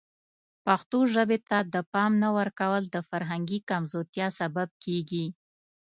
[0.65, 5.25] پښتو ژبې ته د پام نه ورکول د فرهنګي کمزورتیا سبب کیږي.